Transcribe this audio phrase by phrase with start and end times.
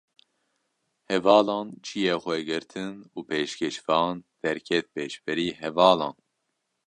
[1.09, 6.15] Hevalan ciyê xwe girtin û pêşkêşvan, derket pêşberî hevalan